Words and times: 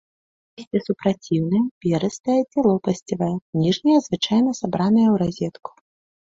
Лісце 0.59 0.79
супраціўнае, 0.87 1.59
перыстае 1.85 2.37
ці 2.51 2.57
лопасцевае, 2.69 3.29
ніжняе 3.65 3.99
звычайна 4.07 4.51
сабранае 4.63 5.05
ў 5.05 5.15
разетку. 5.25 5.71